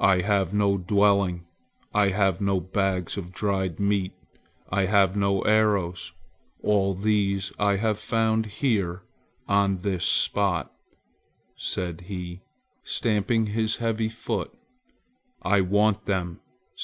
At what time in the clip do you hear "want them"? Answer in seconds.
15.60-16.40